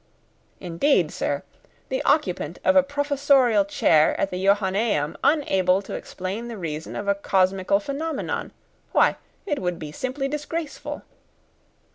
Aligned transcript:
"Indeed, 0.59 1.11
sir! 1.11 1.43
The 1.89 2.01
occupant 2.05 2.57
of 2.65 2.75
a 2.75 2.81
professorial 2.81 3.63
chair 3.63 4.19
at 4.19 4.31
the 4.31 4.43
Johannæum 4.43 5.15
unable 5.23 5.83
to 5.83 5.93
explain 5.93 6.47
the 6.47 6.57
reason 6.57 6.95
of 6.95 7.07
a 7.07 7.13
cosmical 7.13 7.79
phenomenon! 7.79 8.51
Why, 8.93 9.17
it 9.45 9.59
would 9.59 9.77
be 9.77 9.91
simply 9.91 10.27
disgraceful!" 10.27 11.03